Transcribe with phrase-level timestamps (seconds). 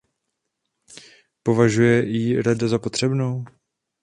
[1.43, 3.45] Považuje ji Rada za potřebnou?